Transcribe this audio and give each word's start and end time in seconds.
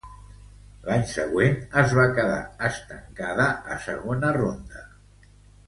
L'any 0.87 1.03
següent 1.11 1.59
es 1.83 1.93
va 1.99 2.07
quedar 2.21 2.39
estancada 2.71 3.47
a 3.77 3.81
segona 3.87 4.35
ronda. 4.43 4.85